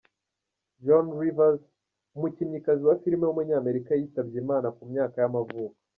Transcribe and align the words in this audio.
Joan 0.85 1.07
Rivers, 1.21 1.61
umukinnyikazi 2.15 2.83
wa 2.89 2.95
filime 3.01 3.23
w’umunyamerika 3.25 3.91
yitabye 3.99 4.37
Imana 4.43 4.67
ku 4.75 4.81
myaka 4.91 5.15
y’amavuko. 5.21 5.75